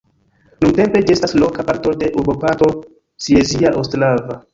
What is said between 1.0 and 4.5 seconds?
ĝi estas loka parto de urboparto Silezia Ostrava.